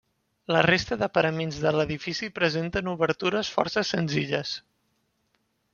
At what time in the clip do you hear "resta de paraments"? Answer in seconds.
0.65-1.59